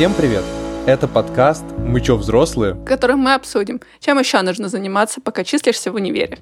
[0.00, 0.42] Всем привет!
[0.86, 5.92] Это подкаст «Мы чё, взрослые?», в котором мы обсудим, чем еще нужно заниматься, пока числишься
[5.92, 6.38] в универе.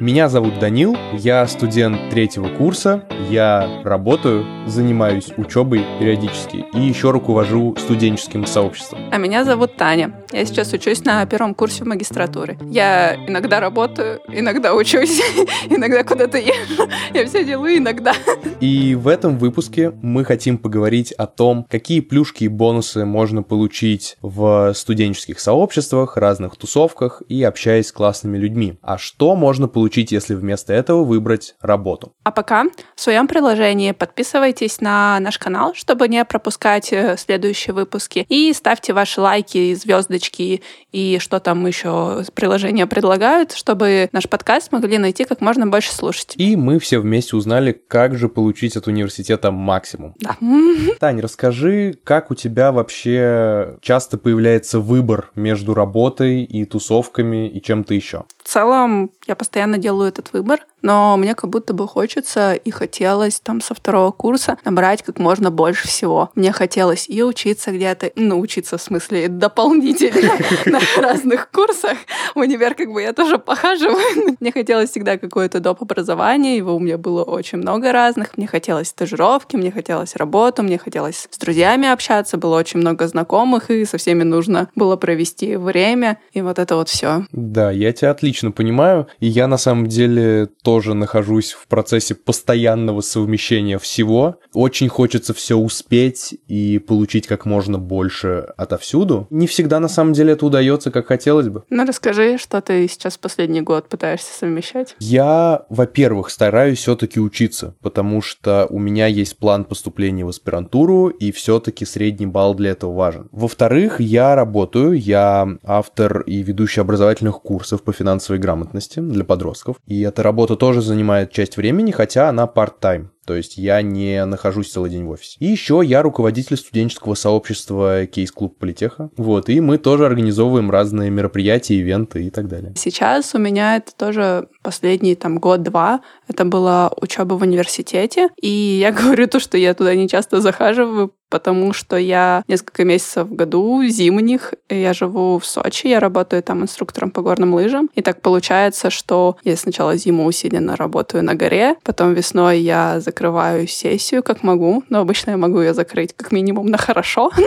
[0.00, 7.76] Меня зовут Данил, я студент третьего курса, я работаю, занимаюсь учебой периодически и еще руковожу
[7.78, 8.98] студенческим сообществом.
[9.12, 10.12] А меня зовут Таня.
[10.32, 12.58] Я сейчас учусь на первом курсе магистратуры.
[12.62, 15.22] Я иногда работаю, иногда учусь,
[15.70, 16.88] иногда куда-то езжу.
[17.12, 18.14] Я все делаю иногда.
[18.60, 24.16] И в этом выпуске мы хотим поговорить о том, какие плюшки и бонусы можно получить
[24.22, 28.78] в студенческих сообществах, разных тусовках и общаясь с классными людьми.
[28.82, 32.14] А что можно получить получить, если вместо этого выбрать работу.
[32.22, 32.64] А пока
[32.96, 38.24] в своем приложении подписывайтесь на наш канал, чтобы не пропускать э, следующие выпуски.
[38.30, 44.96] И ставьте ваши лайки, звездочки и что там еще приложения предлагают, чтобы наш подкаст могли
[44.96, 46.52] найти как можно больше слушателей.
[46.52, 50.14] И мы все вместе узнали, как же получить от университета максимум.
[50.18, 50.38] Да.
[50.98, 57.92] Тань, расскажи, как у тебя вообще часто появляется выбор между работой и тусовками и чем-то
[57.92, 58.24] еще?
[58.44, 63.40] В целом, я постоянно делаю этот выбор, но мне как будто бы хочется и хотелось
[63.40, 66.30] там со второго курса набрать как можно больше всего.
[66.34, 70.32] Мне хотелось и учиться где-то, ну, учиться в смысле дополнительно
[70.66, 71.96] на разных курсах.
[72.34, 74.36] В универ как бы я тоже похаживаю.
[74.40, 75.80] Мне хотелось всегда какое-то доп.
[75.80, 78.36] образование, его у меня было очень много разных.
[78.36, 83.70] Мне хотелось стажировки, мне хотелось работу, мне хотелось с друзьями общаться, было очень много знакомых,
[83.70, 87.24] и со всеми нужно было провести время, и вот это вот все.
[87.32, 93.00] Да, я тебя отлично понимаю, и я на самом деле тоже нахожусь в процессе постоянного
[93.00, 94.40] совмещения всего.
[94.54, 99.28] Очень хочется все успеть и получить как можно больше отовсюду.
[99.30, 101.62] Не всегда на самом деле это удается, как хотелось бы.
[101.70, 104.96] Ну расскажи, что ты сейчас последний год пытаешься совмещать?
[104.98, 111.30] Я, во-первых, стараюсь все-таки учиться, потому что у меня есть план поступления в аспирантуру, и
[111.30, 113.28] все-таки средний балл для этого важен.
[113.30, 120.00] Во-вторых, я работаю, я автор и ведущий образовательных курсов по финансовой грамотности для подростков, и
[120.00, 123.08] эта работа тоже занимает часть времени, хотя она part-time.
[123.24, 125.36] То есть я не нахожусь целый день в офисе.
[125.40, 129.10] И еще я руководитель студенческого сообщества Кейс-клуб Политеха.
[129.16, 132.72] Вот, и мы тоже организовываем разные мероприятия, ивенты и так далее.
[132.76, 136.00] Сейчас у меня это тоже последний там год-два.
[136.28, 138.28] Это была учеба в университете.
[138.40, 143.26] И я говорю то, что я туда не часто захаживаю, потому что я несколько месяцев
[143.26, 147.90] в году, зимних, я живу в Сочи, я работаю там инструктором по горным лыжам.
[147.96, 153.68] И так получается, что я сначала зиму усиленно работаю на горе, потом весной я закрываю
[153.68, 157.30] сессию как могу, но обычно я могу ее закрыть как минимум на хорошо.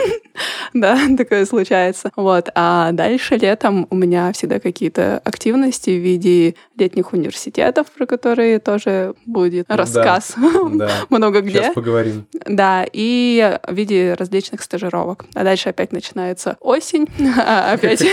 [0.73, 2.11] Да, такое случается.
[2.15, 2.49] Вот.
[2.53, 9.15] А дальше летом у меня всегда какие-то активности в виде летних университетов, про которые тоже
[9.25, 10.35] будет рассказ
[11.09, 11.63] много где.
[11.63, 12.27] Сейчас поговорим.
[12.45, 15.25] Да, и в виде различных стажировок.
[15.33, 17.07] А дальше опять начинается осень,
[17.37, 18.05] а опять,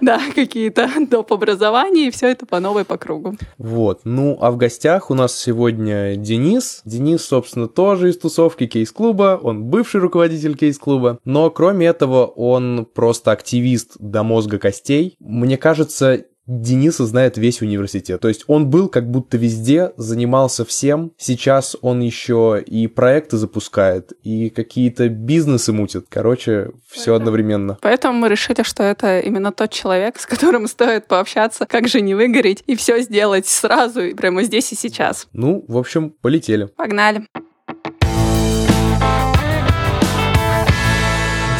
[0.00, 1.32] да, какие-то доп.
[1.32, 3.36] образования, и все это по новой по кругу.
[3.58, 4.00] Вот.
[4.04, 6.81] Ну, а в гостях у нас сегодня Денис.
[6.84, 13.30] Денис, собственно, тоже из тусовки кейс-клуба, он бывший руководитель кейс-клуба, но кроме этого он просто
[13.30, 15.16] активист до мозга костей.
[15.20, 18.20] Мне кажется, Дениса знает весь университет.
[18.20, 21.12] То есть он был как будто везде, занимался всем.
[21.16, 26.06] Сейчас он еще и проекты запускает, и какие-то бизнесы мутит.
[26.08, 27.78] Короче, все одновременно.
[27.80, 32.14] Поэтому мы решили, что это именно тот человек, с которым стоит пообщаться, как же не
[32.14, 35.28] выгореть и все сделать сразу, и прямо здесь и сейчас.
[35.32, 36.66] Ну, в общем, полетели.
[36.66, 37.26] Погнали.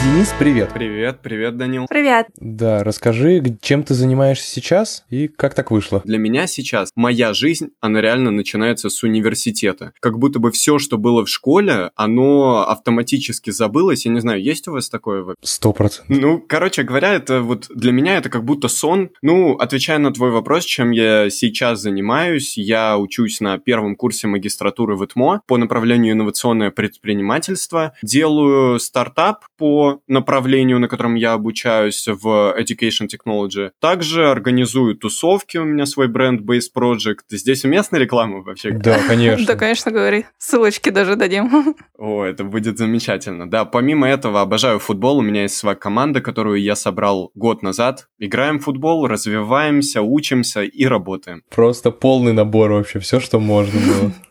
[0.04, 0.70] Денис, привет.
[0.74, 1.86] Привет, привет, Данил.
[1.88, 2.26] Привет.
[2.34, 6.02] Да, расскажи, чем ты занимаешься сейчас и как так вышло?
[6.04, 9.92] Для меня сейчас моя жизнь, она реально начинается с университета.
[10.00, 14.04] Как будто бы все, что было в школе, оно автоматически забылось.
[14.04, 15.24] Я не знаю, есть у вас такое?
[15.40, 16.18] Сто процентов.
[16.18, 19.10] Ну, короче говоря, это вот для меня это как будто сон.
[19.22, 24.96] Ну, отвечая на твой вопрос, чем я сейчас занимаюсь, я учусь на первом курсе магистратуры
[24.96, 27.92] в ИТМО по направлению инновационное предпринимательство.
[28.02, 33.70] Делаю стартап по направлению, на котором я обучаюсь в Education Technology.
[33.80, 37.20] Также организую тусовки, у меня свой бренд Base Project.
[37.30, 38.70] Здесь уместна реклама вообще?
[38.72, 39.46] Да, конечно.
[39.46, 40.26] Да, конечно, говори.
[40.38, 41.74] Ссылочки даже дадим.
[41.98, 43.48] О, это будет замечательно.
[43.48, 45.18] Да, помимо этого, обожаю футбол.
[45.18, 48.08] У меня есть своя команда, которую я собрал год назад.
[48.18, 51.42] Играем в футбол, развиваемся, учимся и работаем.
[51.50, 54.12] Просто полный набор вообще, все, что можно было.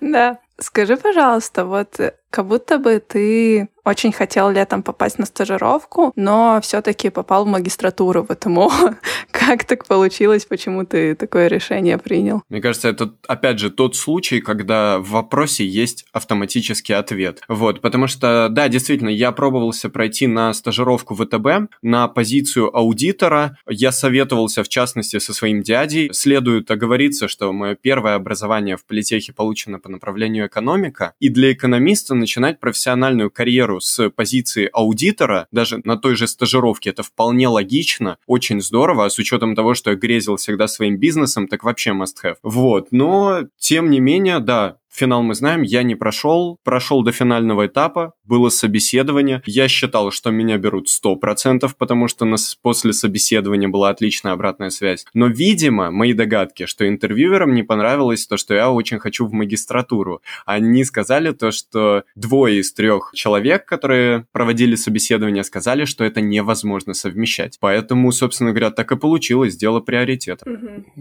[0.00, 0.38] Да.
[0.60, 2.00] Скажи, пожалуйста, вот
[2.30, 8.24] как будто бы ты очень хотел летом попасть на стажировку, но все-таки попал в магистратуру
[8.24, 8.70] в ЭТМО.
[9.48, 12.42] как так получилось, почему ты такое решение принял?
[12.50, 17.40] Мне кажется, это, опять же, тот случай, когда в вопросе есть автоматический ответ.
[17.48, 23.56] Вот, потому что, да, действительно, я пробовался пройти на стажировку в ВТБ на позицию аудитора.
[23.66, 26.10] Я советовался, в частности, со своим дядей.
[26.12, 31.14] Следует оговориться, что мое первое образование в политехе получено по направлению экономика.
[31.20, 37.02] И для экономиста начинать профессиональную карьеру с позиции аудитора, даже на той же стажировке, это
[37.02, 41.64] вполне логично, очень здорово, а с учетом того, что я грезил всегда своим бизнесом, так
[41.64, 42.36] вообще must have.
[42.42, 47.68] Вот, но тем не менее, да, Финал мы знаем, я не прошел, прошел до финального
[47.68, 49.42] этапа, было собеседование.
[49.46, 55.06] Я считал, что меня берут 100%, потому что нас после собеседования была отличная обратная связь.
[55.14, 60.20] Но, видимо, мои догадки, что интервьюерам не понравилось то, что я очень хочу в магистратуру.
[60.44, 66.92] Они сказали то, что двое из трех человек, которые проводили собеседование, сказали, что это невозможно
[66.92, 67.58] совмещать.
[67.60, 70.44] Поэтому, собственно говоря, так и получилось, дело приоритета.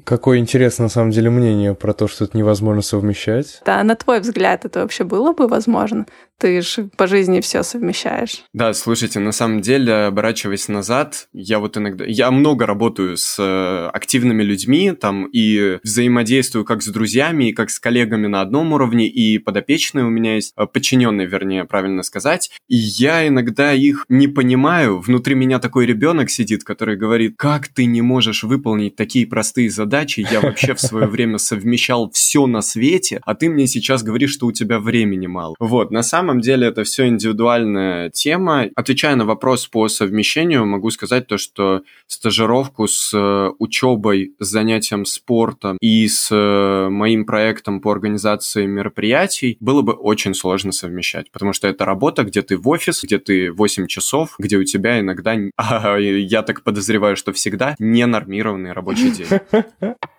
[0.03, 3.59] Какое интересное, на самом деле, мнение про то, что это невозможно совмещать.
[3.65, 6.05] Да, на твой взгляд, это вообще было бы возможно?
[6.39, 8.43] Ты же по жизни все совмещаешь.
[8.53, 12.05] Да, слушайте, на самом деле, оборачиваясь назад, я вот иногда...
[12.05, 17.71] Я много работаю с э, активными людьми, там, и взаимодействую как с друзьями, и как
[17.71, 22.51] с коллегами на одном уровне, и подопечные у меня есть, э, подчиненные, вернее, правильно сказать.
[22.67, 24.99] И я иногда их не понимаю.
[24.99, 30.27] Внутри меня такой ребенок сидит, который говорит, как ты не можешь выполнить такие простые задачи?
[30.31, 34.45] Я вообще в свое время совмещал все на свете, а ты мне сейчас говоришь, что
[34.45, 35.55] у тебя времени мало.
[35.59, 38.65] Вот, на самом самом деле это все индивидуальная тема.
[38.75, 45.05] Отвечая на вопрос по совмещению, могу сказать то, что стажировку с э, учебой, с занятием
[45.05, 51.53] спортом и с э, моим проектом по организации мероприятий было бы очень сложно совмещать, потому
[51.53, 55.33] что это работа, где ты в офис, где ты 8 часов, где у тебя иногда,
[55.97, 59.27] я так подозреваю, что всегда ненормированный рабочий день.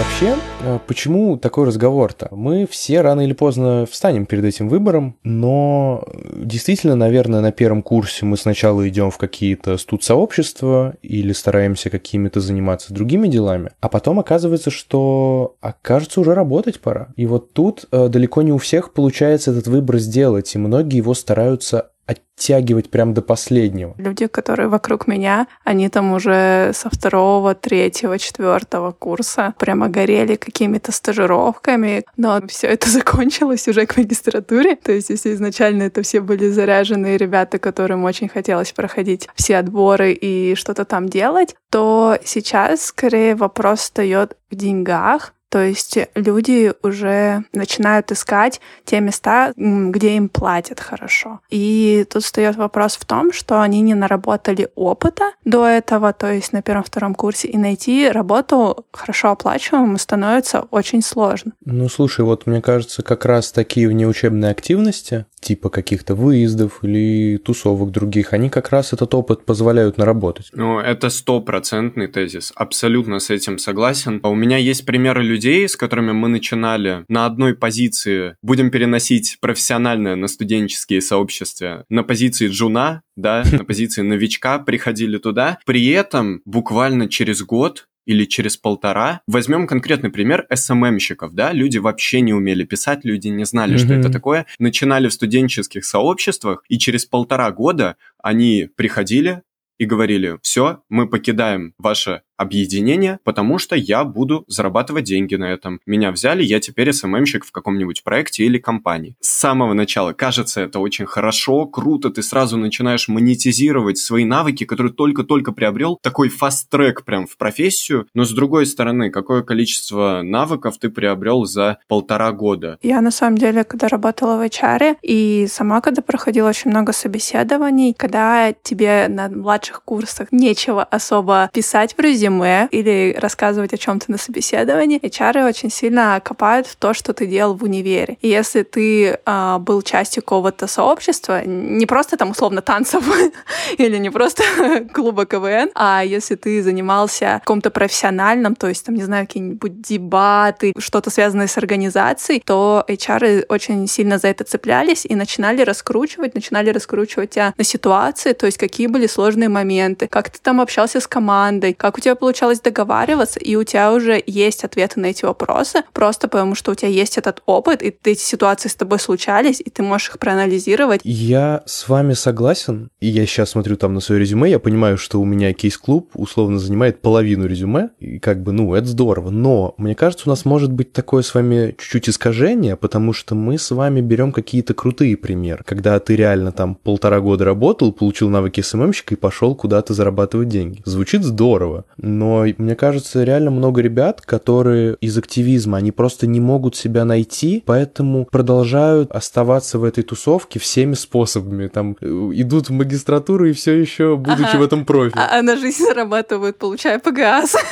[0.00, 2.28] Вообще, э, почему такой разговор-то?
[2.30, 8.24] Мы все рано или поздно встанем перед этим выбором, но действительно, наверное, на первом курсе
[8.24, 14.70] мы сначала идем в какие-то студ-сообщества или стараемся какими-то заниматься другими делами, а потом оказывается,
[14.70, 17.08] что окажется уже работать пора.
[17.16, 21.12] И вот тут э, далеко не у всех получается этот выбор сделать, и многие его
[21.12, 23.94] стараются оттягивать прям до последнего.
[23.98, 30.92] Люди, которые вокруг меня, они там уже со второго, третьего, четвертого курса прямо горели какими-то
[30.92, 34.76] стажировками, но все это закончилось уже к магистратуре.
[34.76, 40.12] То есть, если изначально это все были заряженные ребята, которым очень хотелось проходить все отборы
[40.12, 47.44] и что-то там делать, то сейчас скорее вопрос встает в деньгах, то есть люди уже
[47.52, 51.40] начинают искать те места, где им платят хорошо.
[51.50, 56.52] И тут встает вопрос в том, что они не наработали опыта до этого, то есть
[56.52, 61.52] на первом-втором курсе, и найти работу хорошо оплачиваемую становится очень сложно.
[61.64, 67.90] Ну, слушай, вот мне кажется, как раз такие внеучебные активности, типа каких-то выездов или тусовок
[67.90, 70.50] других, они как раз этот опыт позволяют наработать.
[70.52, 72.52] Ну, это стопроцентный тезис.
[72.54, 74.20] Абсолютно с этим согласен.
[74.22, 79.38] А у меня есть примеры людей, с которыми мы начинали на одной позиции, будем переносить
[79.40, 85.58] профессиональное на студенческие сообщества, на позиции джуна, да, на позиции новичка, приходили туда.
[85.66, 89.20] При этом буквально через год или через полтора.
[89.28, 93.78] Возьмем конкретный пример СММщиков, да, люди вообще не умели писать, люди не знали, mm-hmm.
[93.78, 99.42] что это такое, начинали в студенческих сообществах, и через полтора года они приходили
[99.78, 105.80] и говорили, все, мы покидаем ваше объединение, потому что я буду зарабатывать деньги на этом.
[105.84, 109.14] Меня взяли, я теперь СММщик в каком-нибудь проекте или компании.
[109.20, 114.92] С самого начала кажется это очень хорошо, круто, ты сразу начинаешь монетизировать свои навыки, которые
[114.94, 120.88] только-только приобрел, такой фаст-трек прям в профессию, но с другой стороны, какое количество навыков ты
[120.88, 122.78] приобрел за полтора года?
[122.82, 127.92] Я на самом деле, когда работала в HR, и сама, когда проходила очень много собеседований,
[127.92, 134.10] когда тебе на младших курсах нечего особо писать в резюме, резюме или рассказывать о чем-то
[134.10, 138.16] на собеседовании, HR очень сильно копают в то, что ты делал в универе.
[138.20, 143.04] И если ты э, был частью какого-то сообщества, не просто там условно танцев
[143.78, 144.42] или не просто
[144.92, 150.72] клуба КВН, а если ты занимался каком-то профессиональном, то есть там, не знаю, какие-нибудь дебаты,
[150.78, 156.70] что-то связанное с организацией, то HR очень сильно за это цеплялись и начинали раскручивать, начинали
[156.70, 161.06] раскручивать тебя на ситуации, то есть какие были сложные моменты, как ты там общался с
[161.06, 165.82] командой, как у тебя получалось договариваться, и у тебя уже есть ответы на эти вопросы,
[165.92, 169.70] просто потому что у тебя есть этот опыт, и эти ситуации с тобой случались, и
[169.70, 171.00] ты можешь их проанализировать.
[171.02, 175.20] Я с вами согласен, и я сейчас смотрю там на свое резюме, я понимаю, что
[175.20, 179.94] у меня кейс-клуб условно занимает половину резюме, и как бы, ну, это здорово, но мне
[179.94, 184.00] кажется, у нас может быть такое с вами чуть-чуть искажение, потому что мы с вами
[184.00, 189.18] берем какие-то крутые примеры, когда ты реально там полтора года работал, получил навыки СММщика и
[189.18, 190.82] пошел куда-то зарабатывать деньги.
[190.84, 196.76] Звучит здорово, но мне кажется, реально много ребят, которые из активизма, они просто не могут
[196.76, 201.68] себя найти, поэтому продолжают оставаться в этой тусовке всеми способами.
[201.68, 204.58] Там э, идут в магистратуру и все еще будучи ага.
[204.58, 205.14] в этом профи.
[205.16, 207.56] А, а на жизнь зарабатывают, получая ПГАС.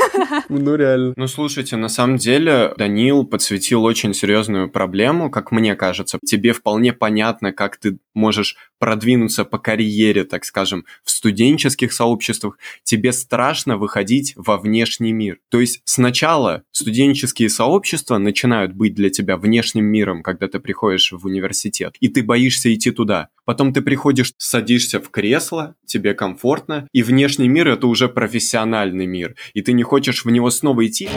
[0.49, 1.15] Ну, реально.
[1.17, 6.19] Ну, слушайте, на самом деле Данил подсветил очень серьезную проблему, как мне кажется.
[6.25, 13.13] Тебе вполне понятно, как ты можешь продвинуться по карьере, так скажем, в студенческих сообществах, тебе
[13.13, 15.39] страшно выходить во внешний мир.
[15.49, 21.25] То есть сначала студенческие сообщества начинают быть для тебя внешним миром, когда ты приходишь в
[21.27, 23.29] университет, и ты боишься идти туда.
[23.45, 29.37] Потом ты приходишь, садишься в кресло, тебе комфортно, и внешний мир это уже профессиональный мир,
[29.55, 31.09] и ты не хочешь в него снова идти.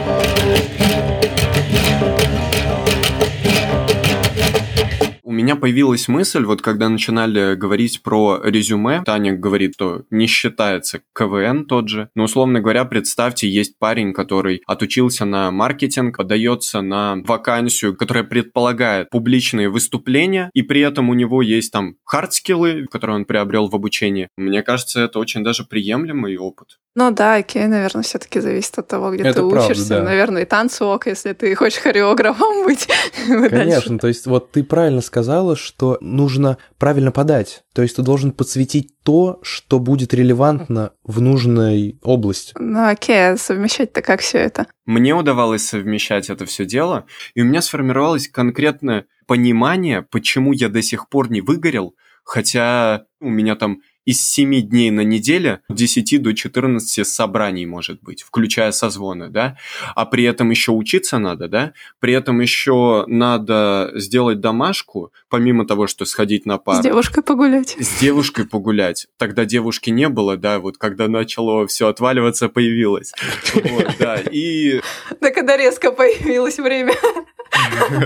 [5.42, 11.66] Меня появилась мысль, вот когда начинали говорить про резюме, Таня говорит, что не считается КВН
[11.66, 12.08] тот же.
[12.14, 19.10] Но, условно говоря, представьте, есть парень, который отучился на маркетинг, подается на вакансию, которая предполагает
[19.10, 24.28] публичные выступления, и при этом у него есть там хардскиллы, которые он приобрел в обучении.
[24.36, 26.78] Мне кажется, это очень даже приемлемый опыт.
[26.94, 29.88] Ну да, окей, наверное, все-таки зависит от того, где Это ты правда, учишься.
[29.88, 30.02] Да.
[30.02, 32.86] Наверное, и танцы ок, если ты хочешь хореографом быть.
[33.26, 37.64] Конечно, то есть вот ты правильно сказала, что нужно правильно подать.
[37.72, 42.52] То есть ты должен подсветить то, что будет релевантно в нужной области.
[42.58, 44.66] Ну окей, а совмещать-то как все это?
[44.84, 50.82] Мне удавалось совмещать это все дело, и у меня сформировалось конкретное понимание, почему я до
[50.82, 51.94] сих пор не выгорел,
[52.24, 58.22] хотя у меня там из 7 дней на неделе 10 до 14 собраний может быть,
[58.22, 59.56] включая созвоны, да,
[59.94, 65.86] а при этом еще учиться надо, да, при этом еще надо сделать домашку, помимо того,
[65.86, 66.80] что сходить на пару.
[66.80, 67.76] С девушкой погулять.
[67.78, 69.06] С девушкой погулять.
[69.16, 73.12] Тогда девушки не было, да, вот когда начало все отваливаться, появилась.
[73.54, 74.80] Вот, да, и...
[75.20, 76.94] Да, когда резко появилось время.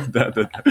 [0.09, 0.65] Да, да, да.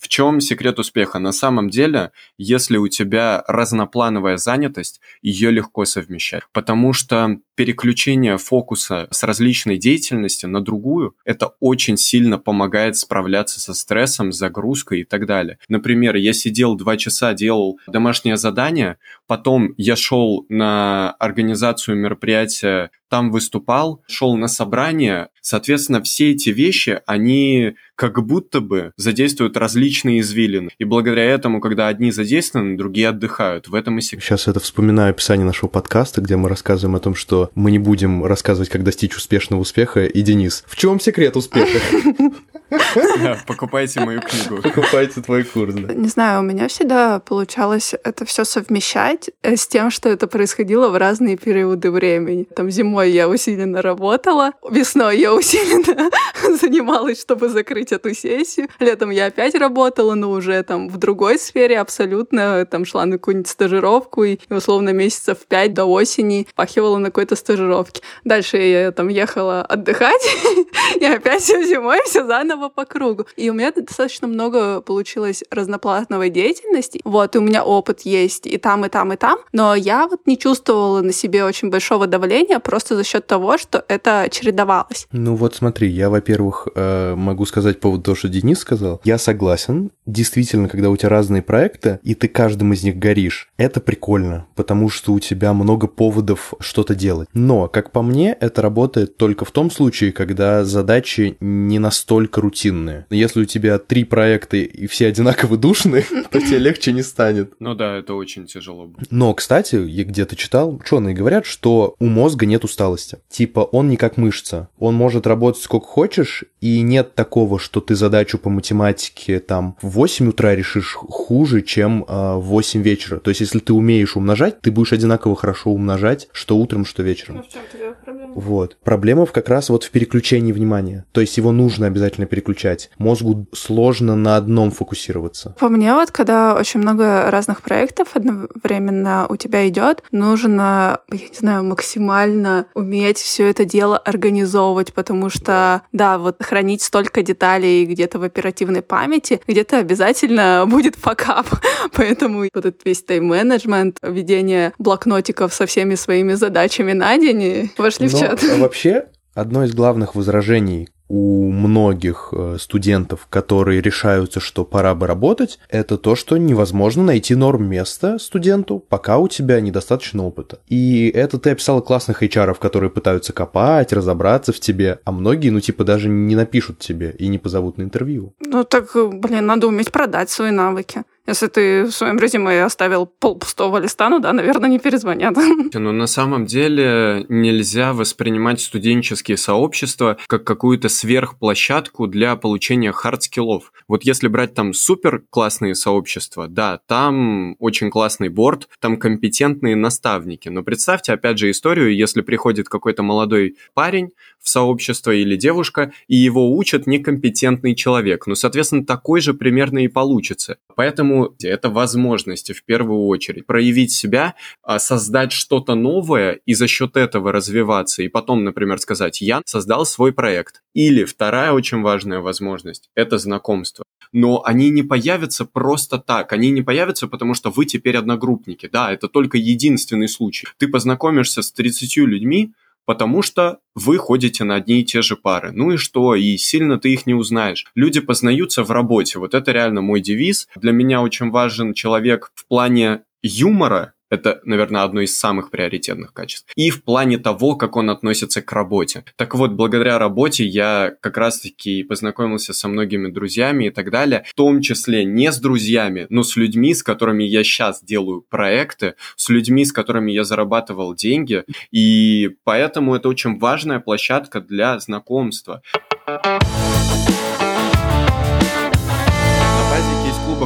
[0.00, 1.18] В чем секрет успеха?
[1.18, 6.42] На самом деле, если у тебя разноплановая занятость, ее легко совмещать.
[6.52, 13.74] Потому что переключение фокуса с различной деятельности на другую, это очень сильно помогает справляться со
[13.74, 15.58] стрессом, загрузкой и так далее.
[15.68, 23.30] Например, я сидел два часа, делал домашнее задание, потом я шел на организацию мероприятия, там
[23.30, 25.28] выступал, шел на собрание.
[25.42, 30.70] Соответственно, все эти вещи, они как будто бы задействуют различные извилины.
[30.78, 33.68] И благодаря этому, когда одни задействованы, другие отдыхают.
[33.68, 34.24] В этом и секрет.
[34.24, 38.24] Сейчас это вспоминаю описание нашего подкаста, где мы рассказываем о том, что мы не будем
[38.24, 40.06] рассказывать, как достичь успешного успеха.
[40.06, 41.78] И Денис, в чем секрет успеха?
[43.46, 44.62] Покупайте мою книгу.
[44.62, 45.94] Покупайте твой курс, да.
[45.94, 50.88] Не знаю, у меня всегда получалось это все совмещать э, с тем, что это происходило
[50.88, 52.46] в разные периоды времени.
[52.54, 56.10] Там зимой я усиленно работала, весной я усиленно
[56.60, 58.68] занималась, чтобы закрыть эту сессию.
[58.78, 62.64] Летом я опять работала, но уже там в другой сфере абсолютно.
[62.66, 68.02] Там шла на какую-нибудь стажировку и условно месяцев пять до осени пахивала на какой-то стажировке.
[68.24, 70.22] Дальше я там ехала отдыхать,
[71.00, 73.26] и опять все зимой, все заново по кругу.
[73.36, 77.00] И у меня достаточно много получилось разноплановой деятельности.
[77.04, 79.38] Вот, и у меня опыт есть и там, и там, и там.
[79.52, 83.84] Но я вот не чувствовала на себе очень большого давления просто за счет того, что
[83.88, 85.06] это чередовалось.
[85.12, 89.00] Ну вот смотри, я, во-первых, э, могу сказать по поводу того, что Денис сказал.
[89.04, 89.90] Я согласен.
[90.06, 94.88] Действительно, когда у тебя разные проекты, и ты каждым из них горишь, это прикольно, потому
[94.88, 97.28] что у тебя много поводов что-то делать.
[97.32, 103.06] Но, как по мне, это работает только в том случае, когда задачи не настолько рутинные.
[103.10, 107.54] Если у тебя три проекта и все одинаково душные, то тебе легче не станет.
[107.60, 108.90] Ну да, это очень тяжело.
[109.10, 113.18] Но, кстати, я где-то читал, ученые говорят, что у мозга нет усталости.
[113.28, 114.68] Типа он не как мышца.
[114.78, 119.90] Он может работать сколько хочешь, и нет такого, что ты задачу по математике там в
[119.90, 123.18] 8 утра решишь хуже, чем э, в 8 вечера.
[123.18, 127.36] То есть, если ты умеешь умножать, ты будешь одинаково хорошо умножать, что утром, что вечером.
[127.36, 127.62] Ну, в чем
[128.04, 128.32] проблема?
[128.34, 128.76] Вот.
[128.82, 131.04] Проблема как раз вот в переключении внимания.
[131.12, 132.90] То есть его нужно обязательно переключать переключать.
[132.98, 135.54] Мозгу сложно на одном фокусироваться.
[135.58, 141.34] По мне вот, когда очень много разных проектов одновременно у тебя идет, нужно, я не
[141.38, 148.18] знаю, максимально уметь все это дело организовывать, потому что, да, вот хранить столько деталей где-то
[148.18, 151.46] в оперативной памяти, где-то обязательно будет факап.
[151.94, 158.16] Поэтому вот этот весь тайм-менеджмент, ведение блокнотиков со всеми своими задачами на день вошли Но
[158.16, 158.42] в чат.
[158.58, 159.04] Вообще,
[159.34, 165.98] одно из главных возражений у многих э, студентов, которые решаются, что пора бы работать, это
[165.98, 170.60] то, что невозможно найти норм места студенту, пока у тебя недостаточно опыта.
[170.68, 175.58] И это ты описала классных HR, которые пытаются копать, разобраться в тебе, а многие, ну,
[175.58, 178.32] типа, даже не напишут тебе и не позовут на интервью.
[178.38, 181.02] Ну, так, блин, надо уметь продать свои навыки.
[181.26, 183.40] Если ты в своем резюме оставил пол
[183.80, 185.36] листа, ну да, наверное, не перезвонят.
[185.74, 193.72] Но на самом деле нельзя воспринимать студенческие сообщества как какую-то сверхплощадку для получения хардскиллов.
[193.86, 200.48] Вот если брать там супер классные сообщества, да, там очень классный board, там компетентные наставники.
[200.48, 204.10] Но представьте, опять же, историю, если приходит какой-то молодой парень
[204.40, 208.26] в сообщество или девушка, и его учат некомпетентный человек.
[208.26, 210.56] Ну, соответственно, такой же примерно и получится.
[210.80, 213.44] Поэтому это возможности в первую очередь.
[213.44, 218.02] Проявить себя, а, создать что-то новое и за счет этого развиваться.
[218.02, 220.62] И потом, например, сказать, я создал свой проект.
[220.72, 223.84] Или вторая очень важная возможность– это знакомство.
[224.14, 226.32] Но они не появятся просто так.
[226.32, 228.66] Они не появятся, потому что вы теперь одногруппники.
[228.72, 230.46] Да, это только единственный случай.
[230.56, 232.54] Ты познакомишься с 30 людьми,
[232.86, 235.52] потому что вы ходите на одни и те же пары.
[235.52, 236.14] Ну и что?
[236.14, 237.66] И сильно ты их не узнаешь.
[237.74, 239.18] Люди познаются в работе.
[239.18, 240.48] Вот это реально мой девиз.
[240.56, 246.46] Для меня очень важен человек в плане юмора, это, наверное, одно из самых приоритетных качеств.
[246.56, 249.04] И в плане того, как он относится к работе.
[249.16, 254.34] Так вот, благодаря работе я как раз-таки познакомился со многими друзьями и так далее, в
[254.34, 259.28] том числе не с друзьями, но с людьми, с которыми я сейчас делаю проекты, с
[259.28, 261.44] людьми, с которыми я зарабатывал деньги.
[261.70, 265.62] И поэтому это очень важная площадка для знакомства.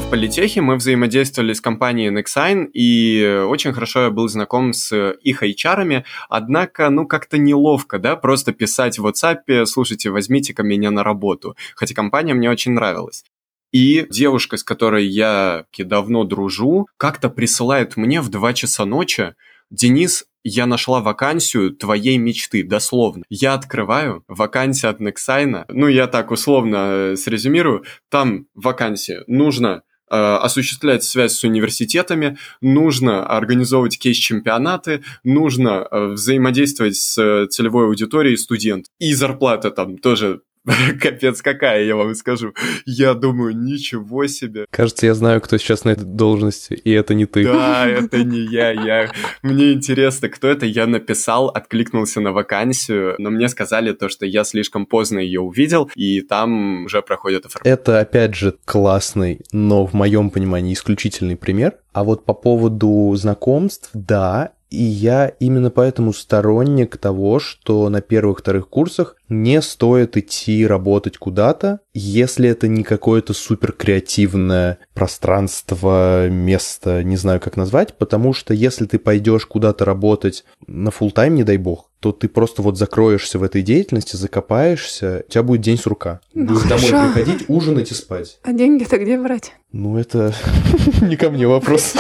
[0.00, 0.60] В политехе.
[0.60, 6.90] Мы взаимодействовали с компанией Nexign, и очень хорошо я был знаком с их HR-ами, однако,
[6.90, 12.34] ну, как-то неловко, да, просто писать в WhatsApp, слушайте, возьмите-ка меня на работу, хотя компания
[12.34, 13.24] мне очень нравилась.
[13.72, 19.34] И девушка, с которой я давно дружу, как-то присылает мне в 2 часа ночи
[19.70, 23.24] Денис, я нашла вакансию твоей мечты, дословно.
[23.30, 30.16] Я открываю вакансия от Нексайна, ну, я так условно э, срезюмирую, там вакансия, нужно э,
[30.16, 38.86] осуществлять связь с университетами, нужно организовывать кейс-чемпионаты, нужно э, взаимодействовать с целевой аудиторией студент.
[38.98, 40.42] И зарплата там тоже
[41.00, 42.54] Капец, какая, я вам скажу.
[42.86, 44.64] Я думаю, ничего себе.
[44.70, 47.44] Кажется, я знаю, кто сейчас на этой должности, и это не ты.
[47.44, 48.70] Да, это не я.
[48.70, 49.10] я.
[49.42, 50.64] Мне интересно, кто это.
[50.64, 55.90] Я написал, откликнулся на вакансию, но мне сказали то, что я слишком поздно ее увидел,
[55.94, 57.74] и там уже проходит оформление.
[57.74, 61.74] Это, опять же, классный, но в моем понимании исключительный пример.
[61.92, 68.68] А вот по поводу знакомств, да, и я именно поэтому сторонник того, что на первых-вторых
[68.68, 77.16] курсах не стоит идти работать куда-то, если это не какое-то супер креативное пространство, место, не
[77.16, 81.56] знаю как назвать, потому что если ты пойдешь куда-то работать на full тайм не дай
[81.56, 85.86] бог, то ты просто вот закроешься в этой деятельности, закопаешься, у тебя будет день с
[85.86, 86.20] рука.
[86.34, 88.40] Ну, Будешь домой приходить, ужинать и спать.
[88.42, 89.54] А деньги-то где брать?
[89.72, 90.34] Ну, это
[91.00, 91.94] не ко мне вопрос.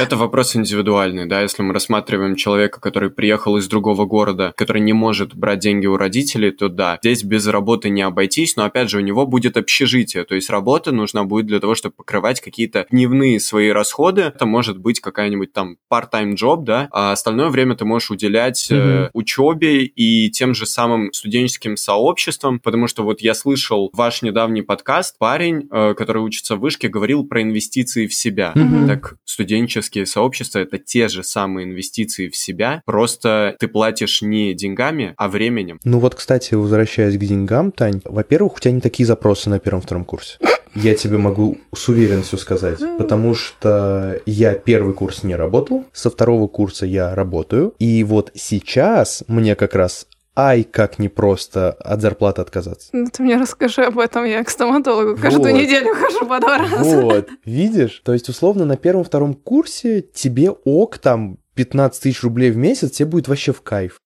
[0.00, 4.94] Это вопрос индивидуальный, да, если мы рассматриваем человека, который приехал из другого города, который не
[4.94, 8.98] может брать деньги у родителей, то да, здесь без работы не обойтись, но опять же
[8.98, 13.40] у него будет общежитие, то есть работа нужна будет для того, чтобы покрывать какие-то дневные
[13.40, 18.10] свои расходы, это может быть какая-нибудь там part-time job, да, а остальное время ты можешь
[18.10, 19.06] уделять mm-hmm.
[19.06, 24.62] э, учебе и тем же самым студенческим сообществам, потому что вот я слышал ваш недавний
[24.62, 28.52] подкаст, парень, э, который учится в вышке, говорил про инвестиции в себя.
[28.54, 28.86] Mm-hmm.
[28.86, 34.54] Так студенческие студенческие сообщества— это те же самые инвестиции в себя, просто ты платишь не
[34.54, 35.78] деньгами, а временем.
[35.84, 40.04] Ну вот, кстати, возвращаясь к деньгам, Тань, во-первых, у тебя не такие запросы на первом-втором
[40.04, 40.38] курсе.
[40.74, 46.46] Я тебе могу с уверенностью сказать, потому что я первый курс не работал, со второго
[46.46, 52.88] курса я работаю, и вот сейчас мне как раз ай, как непросто от зарплаты отказаться.
[52.92, 55.20] Ну, ты мне расскажи об этом, я к стоматологу вот.
[55.20, 56.76] каждую неделю хожу по два раза.
[56.78, 58.00] Вот, видишь?
[58.04, 63.06] То есть, условно, на первом-втором курсе тебе ок, там, 15 тысяч рублей в месяц, тебе
[63.06, 64.00] будет вообще в кайф.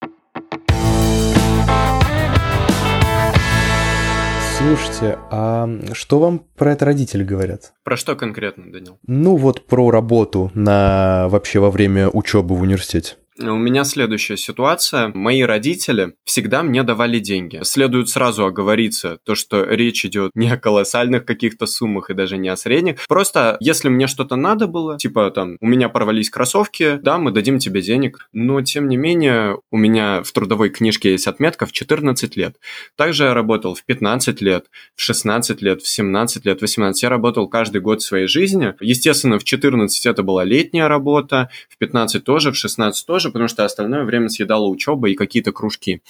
[4.66, 7.74] Слушайте, а что вам про это родители говорят?
[7.84, 8.98] Про что конкретно, Данил?
[9.06, 13.16] Ну вот про работу на вообще во время учебы в университете.
[13.40, 15.10] У меня следующая ситуация.
[15.12, 17.58] Мои родители всегда мне давали деньги.
[17.64, 22.48] Следует сразу оговориться, то, что речь идет не о колоссальных каких-то суммах и даже не
[22.48, 23.04] о средних.
[23.08, 27.58] Просто, если мне что-то надо было, типа там, у меня порвались кроссовки, да, мы дадим
[27.58, 28.28] тебе денег.
[28.32, 32.56] Но, тем не менее, у меня в трудовой книжке есть отметка в 14 лет.
[32.94, 37.02] Также я работал в 15 лет, в 16 лет, в 17 лет, в 18.
[37.02, 38.74] Я работал каждый год своей жизни.
[38.78, 43.48] Естественно, в 14 это была летняя работа, в 15 тоже, в 16 тоже, тоже, потому
[43.48, 46.02] что остальное время съедала учеба и какие-то кружки.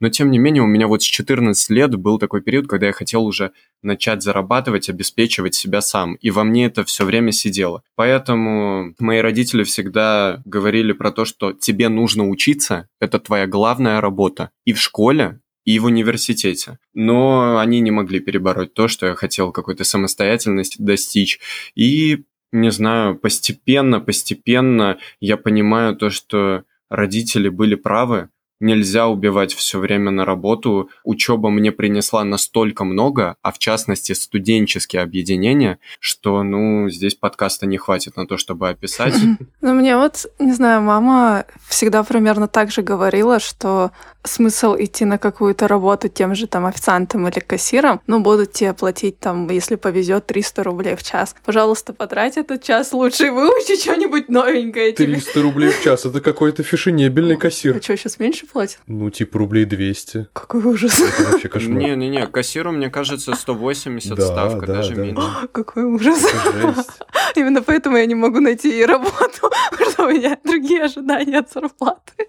[0.00, 2.92] Но, тем не менее, у меня вот с 14 лет был такой период, когда я
[2.92, 3.52] хотел уже
[3.82, 6.14] начать зарабатывать, обеспечивать себя сам.
[6.14, 7.82] И во мне это все время сидело.
[7.96, 14.50] Поэтому мои родители всегда говорили про то, что тебе нужно учиться, это твоя главная работа.
[14.66, 16.78] И в школе, и в университете.
[16.94, 21.40] Но они не могли перебороть то, что я хотел какой-то самостоятельности достичь.
[21.74, 29.78] И не знаю, постепенно, постепенно я понимаю то, что родители были правы, Нельзя убивать все
[29.78, 30.90] время на работу.
[31.04, 37.78] Учеба мне принесла настолько много, а в частности студенческие объединения, что, ну, здесь подкаста не
[37.78, 39.14] хватит на то, чтобы описать.
[39.60, 43.90] Ну, мне вот, не знаю, мама всегда примерно так же говорила, что
[44.24, 49.18] смысл идти на какую-то работу тем же там официантом или кассиром, ну, будут тебе платить
[49.18, 51.34] там, если повезет, 300 рублей в час.
[51.44, 54.92] Пожалуйста, потрать этот час лучше и выучи что-нибудь новенькое.
[54.92, 57.76] 300 рублей в час, это какой-то фешенебельный кассир.
[57.76, 58.80] А что, сейчас меньше платят?
[58.86, 60.28] Ну, типа рублей 200.
[60.32, 61.00] Какой ужас.
[61.00, 61.78] Это вообще кошмар.
[61.78, 65.02] Не-не-не, кассиру, мне кажется, 180 да, ставка, да, даже да.
[65.02, 65.48] меньше.
[65.52, 66.18] Какой ужас.
[67.34, 72.12] Именно поэтому я не могу найти работу, потому что у меня другие ожидания от зарплаты.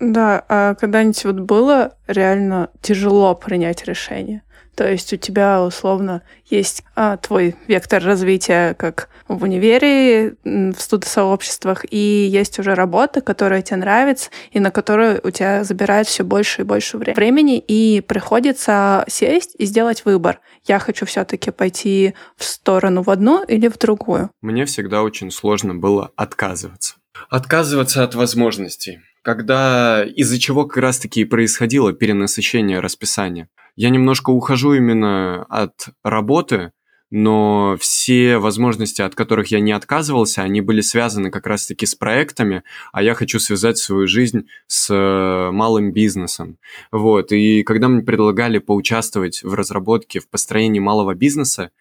[0.00, 4.42] Да, а когда-нибудь вот было реально тяжело принять решение?
[4.74, 11.84] То есть у тебя условно есть а, твой вектор развития как в универе, в студосообществах,
[11.90, 16.62] и есть уже работа, которая тебе нравится, и на которую у тебя забирает все больше
[16.62, 20.40] и больше времени, и приходится сесть и сделать выбор.
[20.66, 24.30] Я хочу все-таки пойти в сторону в одну или в другую.
[24.40, 26.99] Мне всегда очень сложно было отказываться.
[27.28, 33.48] Отказываться от возможностей когда из-за чего как раз-таки и происходило перенасыщение расписания.
[33.76, 36.72] Я немножко ухожу именно от работы,
[37.10, 42.62] но все возможности, от которых я не отказывался, они были связаны как раз-таки с проектами,
[42.92, 46.58] а я хочу связать свою жизнь с э, малым бизнесом.
[46.92, 51.72] Вот, и когда мне предлагали поучаствовать в разработке, в построении малого бизнеса,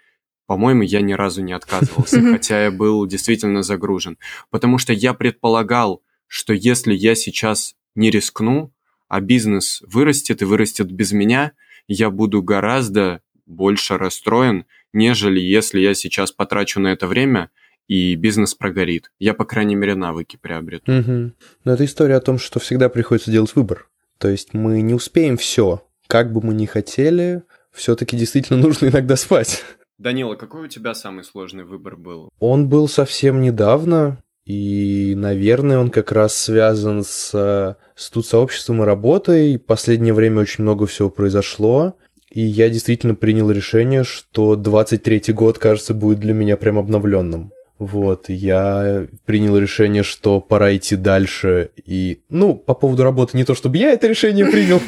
[0.49, 4.17] по-моему, я ни разу не отказывался, хотя я был действительно загружен,
[4.49, 8.73] потому что я предполагал, что если я сейчас не рискну,
[9.07, 11.51] а бизнес вырастет и вырастет без меня,
[11.87, 17.51] я буду гораздо больше расстроен, нежели если я сейчас потрачу на это время,
[17.87, 19.11] и бизнес прогорит.
[19.19, 20.91] Я, по крайней мере, навыки приобрету.
[20.91, 21.31] Угу.
[21.63, 23.87] Но это история о том, что всегда приходится делать выбор.
[24.17, 25.83] То есть мы не успеем все.
[26.07, 29.63] Как бы мы ни хотели, все-таки действительно нужно иногда спать.
[29.99, 32.29] Данила, какой у тебя самый сложный выбор был?
[32.39, 34.23] Он был совсем недавно.
[34.45, 39.59] И, наверное, он как раз связан с, с тут сообществом и работой.
[39.59, 41.95] Последнее время очень много всего произошло.
[42.31, 47.51] И я действительно принял решение, что 23-й год, кажется, будет для меня прям обновленным.
[47.79, 51.71] Вот, я принял решение, что пора идти дальше.
[51.85, 54.81] И, ну, по поводу работы, не то чтобы я это решение принял,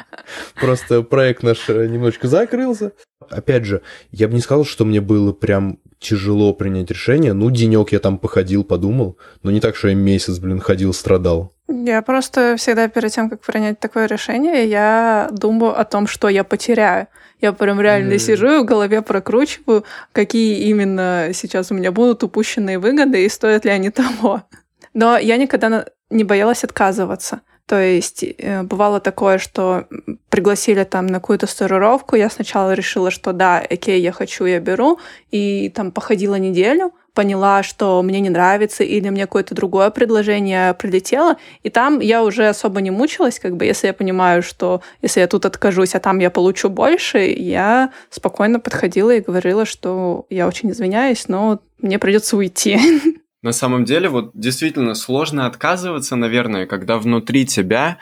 [0.60, 2.92] просто проект наш немножечко закрылся.
[3.30, 7.32] Опять же, я бы не сказал, что мне было прям тяжело принять решение.
[7.32, 11.52] Ну, денек я там походил, подумал, но не так, что я месяц, блин, ходил, страдал.
[11.74, 16.44] Я просто всегда перед тем, как принять такое решение, я думаю о том, что я
[16.44, 17.06] потеряю.
[17.40, 18.18] Я прям реально mm.
[18.18, 23.64] сижу и в голове прокручиваю, какие именно сейчас у меня будут упущенные выгоды и стоят
[23.64, 24.42] ли они того.
[24.92, 27.40] Но я никогда не боялась отказываться.
[27.66, 29.86] То есть э, бывало такое, что
[30.28, 34.98] пригласили там на какую-то стажировку, я сначала решила, что да, окей, я хочу, я беру,
[35.30, 41.36] и там походила неделю, поняла, что мне не нравится, или мне какое-то другое предложение прилетело,
[41.62, 45.26] и там я уже особо не мучилась, как бы, если я понимаю, что если я
[45.26, 50.70] тут откажусь, а там я получу больше, я спокойно подходила и говорила, что я очень
[50.70, 52.78] извиняюсь, но мне придется уйти.
[53.42, 57.98] На самом деле, вот действительно сложно отказываться, наверное, когда внутри тебя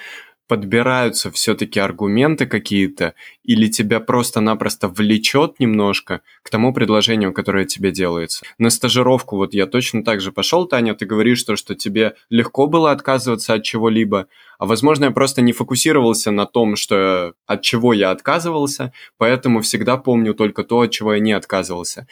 [0.51, 8.45] подбираются все-таки аргументы какие-то, или тебя просто-напросто влечет немножко к тому предложению, которое тебе делается.
[8.59, 12.67] На стажировку вот я точно так же пошел, Таня, ты говоришь, то, что тебе легко
[12.67, 14.27] было отказываться от чего-либо,
[14.59, 19.99] а возможно я просто не фокусировался на том, что от чего я отказывался, поэтому всегда
[19.99, 22.09] помню только то, от чего я не отказывался.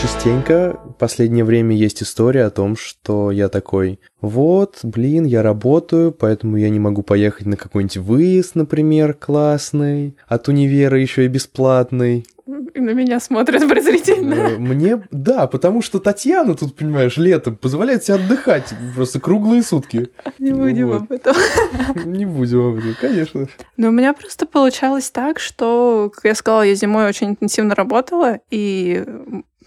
[0.00, 6.10] Частенько в последнее время есть история о том, что я такой, вот, блин, я работаю,
[6.10, 12.24] поэтому я не могу поехать на какой-нибудь выезд, например, классный, от универа еще и бесплатный.
[12.46, 14.34] На меня смотрят презрительно.
[14.34, 20.08] Э, мне, да, потому что Татьяна тут, понимаешь, летом позволяет себе отдыхать просто круглые сутки.
[20.38, 21.02] Не будем вот.
[21.02, 21.36] об этом.
[22.06, 23.48] Не будем об этом, конечно.
[23.76, 28.40] Но у меня просто получалось так, что, как я сказала, я зимой очень интенсивно работала,
[28.50, 29.04] и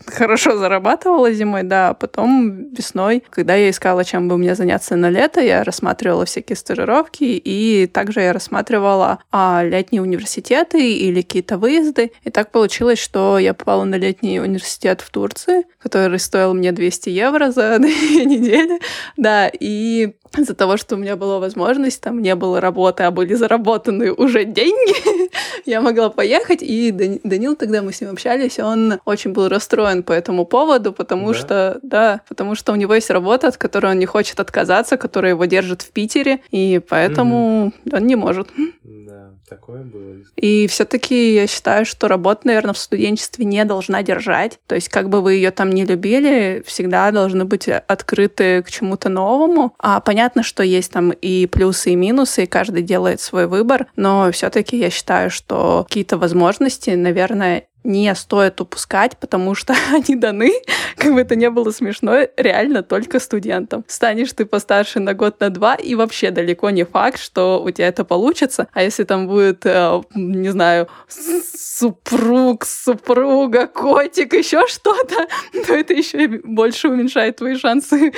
[0.05, 5.09] хорошо зарабатывала зимой, да, а потом весной, когда я искала, чем бы мне заняться на
[5.09, 12.11] лето, я рассматривала всякие стажировки, и также я рассматривала а, летние университеты или какие-то выезды.
[12.23, 17.09] И так получилось, что я попала на летний университет в Турции, который стоил мне 200
[17.09, 18.79] евро за две недели,
[19.17, 23.33] да, и из-за того, что у меня была возможность, там не было работы, а были
[23.33, 25.29] заработаны уже деньги,
[25.65, 26.59] я могла поехать.
[26.61, 26.91] И
[27.23, 31.33] Данил, тогда мы с ним общались, он очень был расстроен по этому поводу, потому да?
[31.33, 35.31] что, да, потому что у него есть работа, от которой он не хочет отказаться, которая
[35.31, 37.95] его держит в Питере, и поэтому угу.
[37.95, 38.49] он не может.
[38.83, 40.15] Да, такое было.
[40.35, 44.59] И все-таки я считаю, что работа, наверное, в студенчестве не должна держать.
[44.67, 49.09] То есть, как бы вы ее там не любили, всегда должны быть открыты к чему-то
[49.09, 49.73] новому.
[49.79, 53.87] А понятно, понятно, что есть там и плюсы, и минусы, и каждый делает свой выбор,
[53.95, 60.51] но все-таки я считаю, что какие-то возможности, наверное, не стоит упускать, потому что они даны,
[60.97, 63.83] как бы это не было смешно, реально только студентам.
[63.87, 67.87] Станешь ты постарше на год, на два, и вообще далеко не факт, что у тебя
[67.87, 68.67] это получится.
[68.73, 75.27] А если там будет, э, не знаю, супруг, супруга, котик, еще что-то,
[75.67, 78.13] то это еще больше уменьшает твои шансы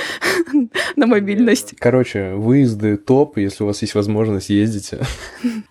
[0.95, 1.73] на мобильность.
[1.79, 4.99] Короче, выезды топ, если у вас есть возможность, ездите.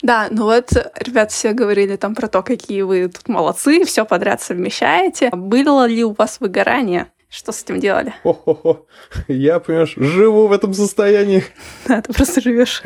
[0.02, 4.42] Да, ну вот ребят все говорили там про то, какие вы тут молодцы, все подряд
[4.42, 5.30] совмещаете.
[5.32, 7.08] Было ли у вас выгорание?
[7.28, 8.14] Что с этим делали?
[8.22, 8.86] О-хо-хо.
[9.26, 11.42] Я, понимаешь, живу в этом состоянии.
[11.88, 12.82] Да, ты просто живешь.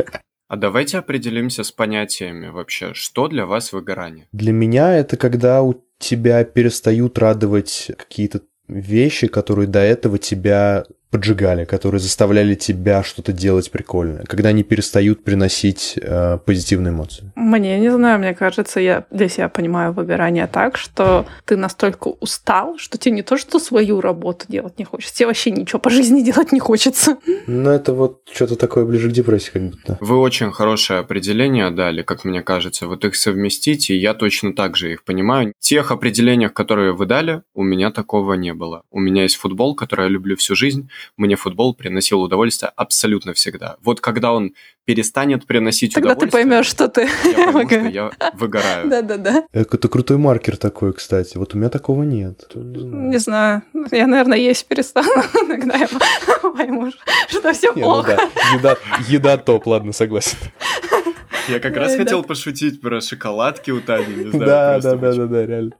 [0.48, 2.94] А давайте определимся с понятиями вообще.
[2.94, 4.26] Что для вас выгорание?
[4.32, 11.64] Для меня это когда у тебя перестают радовать какие-то вещи, которые до этого тебя поджигали,
[11.64, 17.33] которые заставляли тебя что-то делать прикольное, когда они перестают приносить э, позитивные эмоции?
[17.35, 22.77] Мне не знаю, мне кажется, я для себя понимаю выгорание так, что ты настолько устал,
[22.79, 26.23] что тебе не то, что свою работу делать не хочется, тебе вообще ничего по жизни
[26.23, 27.16] делать не хочется.
[27.47, 29.99] Ну, это вот что-то такое ближе к депрессии как будто.
[30.01, 32.87] Вы очень хорошее определение дали, как мне кажется.
[32.87, 35.53] Вот их совместить, и я точно так же их понимаю.
[35.59, 38.83] В тех определениях, которые вы дали, у меня такого не было.
[38.90, 43.76] У меня есть футбол, который я люблю всю жизнь, мне футбол приносил удовольствие абсолютно всегда.
[43.82, 44.52] Вот когда он
[44.84, 46.30] перестанет приносить Тогда удовольствие...
[46.30, 47.08] Тогда ты поймешь, что ты...
[47.37, 48.88] Я пойму, что я выгораю.
[48.90, 49.44] Да-да-да.
[49.52, 51.37] Это крутой маркер такой, кстати.
[51.37, 52.50] Вот у меня такого нет.
[52.54, 53.62] Не знаю.
[53.90, 55.22] Я, наверное, есть перестану.
[55.32, 55.88] Тогда я
[56.56, 56.90] пойму,
[57.28, 58.18] что все ну плохо.
[59.08, 60.38] Еда топ, ладно, согласен.
[61.48, 64.46] Я как раз хотел пошутить про шоколадки у Тани, не знаю.
[64.46, 65.72] Да, да, да, да, да, реально.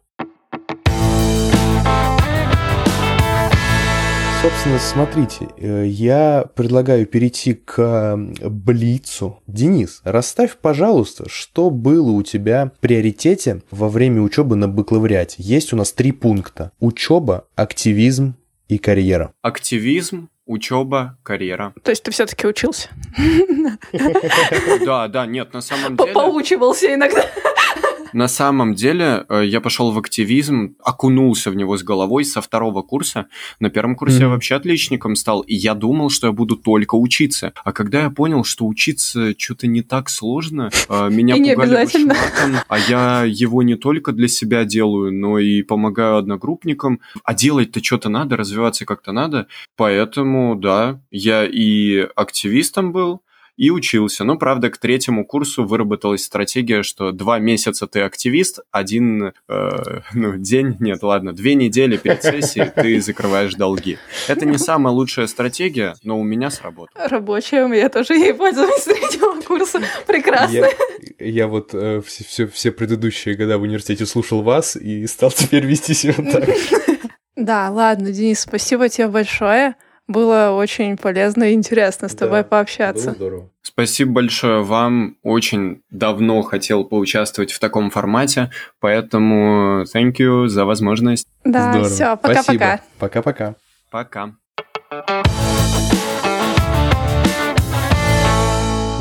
[4.41, 9.43] Собственно, смотрите, э, я предлагаю перейти к Блицу.
[9.49, 15.43] Денис, расставь, пожалуйста, что было у тебя в приоритете во время учебы на бакалавриате.
[15.43, 16.71] Есть у нас три пункта.
[16.79, 18.37] Учеба, активизм
[18.69, 19.33] и карьера.
[19.43, 21.75] Активизм, учеба, карьера.
[21.83, 22.91] То есть ты все-таки учился?
[24.87, 26.13] Да, да, нет, на самом деле...
[26.13, 27.25] Поучивался иногда.
[28.13, 32.83] На самом деле, э, я пошел в активизм, окунулся в него с головой со второго
[32.83, 33.27] курса.
[33.61, 34.23] На первом курсе mm-hmm.
[34.23, 37.53] я вообще отличником стал, и я думал, что я буду только учиться.
[37.65, 42.79] А когда я понял, что учиться что-то не так сложно, э, меня пугали вышматом, а
[42.79, 47.01] я его не только для себя делаю, но и помогаю одногруппникам.
[47.25, 49.47] А делать-то что-то надо, развиваться как-то надо.
[49.77, 53.23] Поэтому, да, я и активистом был,
[53.59, 54.25] и учился.
[54.25, 59.71] Но, правда, к третьему курсу выработалась стратегия, что два месяца ты активист, один э,
[60.15, 63.99] ну, день, нет, ладно, две недели перед сессией ты закрываешь долги.
[64.29, 67.09] Это не самая лучшая стратегия, но у меня сработало.
[67.09, 69.81] Рабочая, я тоже ей пользуюсь с третьего курса.
[70.07, 70.57] Прекрасно.
[70.57, 70.69] Я,
[71.19, 75.67] я вот э, все, все, все предыдущие года в университете слушал вас и стал теперь
[75.67, 76.49] вести себя так.
[77.37, 79.77] Да, ладно, Денис, спасибо тебе большое.
[80.09, 83.09] Было очень полезно и интересно с тобой пообщаться.
[83.09, 83.51] Было здорово.
[83.61, 85.17] Спасибо большое вам.
[85.23, 91.27] Очень давно хотел поучаствовать в таком формате, поэтому thank you за возможность.
[91.45, 91.89] Да, Здорово.
[91.91, 92.81] все, пока-пока.
[92.99, 93.55] Пока-пока.
[93.91, 94.33] Пока.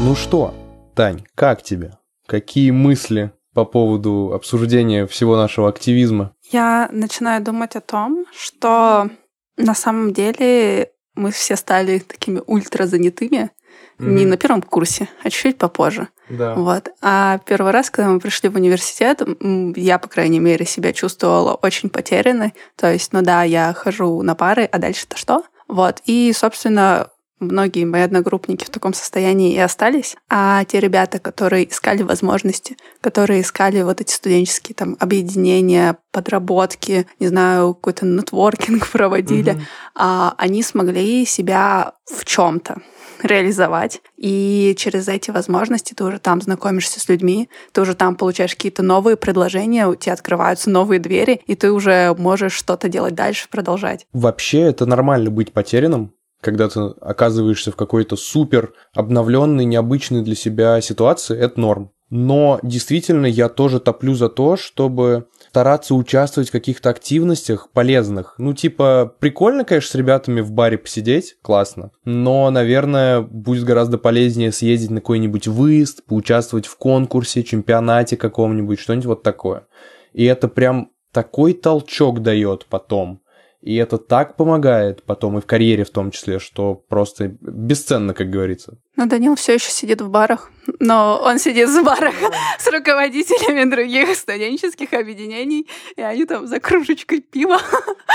[0.01, 0.53] Ну что,
[0.93, 1.97] Тань, как тебе?
[2.25, 6.33] Какие мысли по поводу обсуждения всего нашего активизма?
[6.51, 9.09] Я начинаю думать о том, что
[9.55, 13.49] на самом деле мы все стали такими ультра занятыми
[13.99, 16.07] не на первом курсе, а чуть-чуть попозже.
[16.29, 16.53] Да.
[16.53, 16.89] Вот.
[17.01, 19.21] А первый раз, когда мы пришли в университет,
[19.75, 22.53] я, по крайней мере, себя чувствовала очень потерянной.
[22.75, 25.43] То есть, ну да, я хожу на пары, а дальше-то что?
[25.67, 26.01] Вот.
[26.05, 30.15] И, собственно, многие мои одногруппники в таком состоянии и остались.
[30.29, 37.27] А те ребята, которые искали возможности, которые искали вот эти студенческие там объединения, подработки, не
[37.27, 39.61] знаю, какой-то нетворкинг проводили, Мгм.
[39.95, 42.81] а, они смогли себя в чем-то
[43.23, 44.01] реализовать.
[44.15, 48.83] И через эти возможности ты уже там знакомишься с людьми, ты уже там получаешь какие-то
[48.83, 54.05] новые предложения, у тебя открываются новые двери, и ты уже можешь что-то делать дальше, продолжать.
[54.13, 60.79] Вообще это нормально быть потерянным, когда ты оказываешься в какой-то супер обновленной, необычной для себя
[60.81, 61.91] ситуации, это норм.
[62.09, 68.35] Но действительно я тоже топлю за то, чтобы стараться участвовать в каких-то активностях полезных.
[68.37, 71.91] Ну, типа, прикольно, конечно, с ребятами в баре посидеть, классно.
[72.05, 79.07] Но, наверное, будет гораздо полезнее съездить на какой-нибудь выезд, поучаствовать в конкурсе, чемпионате каком-нибудь, что-нибудь
[79.07, 79.67] вот такое.
[80.13, 83.21] И это прям такой толчок дает потом.
[83.61, 88.29] И это так помогает потом и в карьере в том числе, что просто бесценно, как
[88.29, 88.77] говорится.
[88.95, 92.13] Но Данил все еще сидит в барах, но он сидит в барах
[92.59, 97.59] с руководителями других студенческих объединений, и они там за кружечкой пива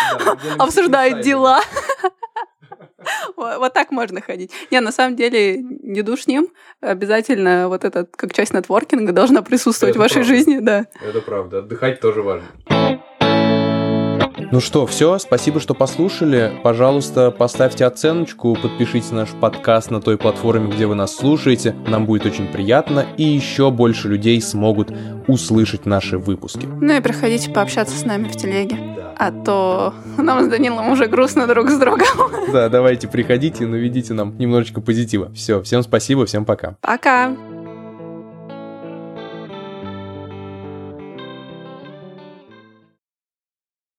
[0.58, 1.60] обсуждают дела.
[3.36, 4.52] Вот так можно ходить.
[4.70, 6.48] Не, на самом деле, не душним.
[6.80, 10.34] Обязательно вот это, как часть нетворкинга, должна присутствовать в вашей правда.
[10.34, 10.86] жизни, да.
[11.02, 11.58] Это правда.
[11.58, 12.46] Отдыхать тоже важно.
[14.52, 16.52] Ну что, все, спасибо, что послушали.
[16.62, 21.74] Пожалуйста, поставьте оценочку, подпишите наш подкаст на той платформе, где вы нас слушаете.
[21.88, 24.92] Нам будет очень приятно, и еще больше людей смогут
[25.26, 26.66] услышать наши выпуски.
[26.66, 28.76] Ну и приходите пообщаться с нами в телеге.
[29.16, 32.30] А то нам с Данилом уже грустно друг с другом.
[32.52, 35.32] Да, давайте приходите, наведите нам немножечко позитива.
[35.32, 36.76] Все, всем спасибо, всем пока.
[36.82, 37.34] Пока!